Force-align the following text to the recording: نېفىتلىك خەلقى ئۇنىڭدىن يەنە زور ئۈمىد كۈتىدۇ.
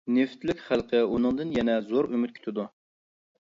نېفىتلىك 0.13 0.63
خەلقى 0.69 1.01
ئۇنىڭدىن 1.17 1.51
يەنە 1.59 1.75
زور 1.91 2.09
ئۈمىد 2.17 2.35
كۈتىدۇ. 2.39 2.67